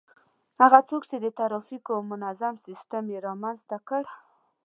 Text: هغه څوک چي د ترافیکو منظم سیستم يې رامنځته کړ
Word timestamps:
هغه 0.61 0.79
څوک 0.89 1.03
چي 1.09 1.17
د 1.21 1.27
ترافیکو 1.39 1.93
منظم 2.11 2.53
سیستم 2.65 3.03
يې 3.13 3.19
رامنځته 3.27 3.77
کړ 3.87 4.03